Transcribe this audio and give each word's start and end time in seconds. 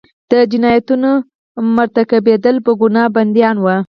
د 0.31 0.33
جنایتونو 0.51 1.11
مرتکبیدلو 1.75 2.63
په 2.67 2.71
ګناه 2.81 3.13
بندیان 3.15 3.55
وو. 3.59 3.75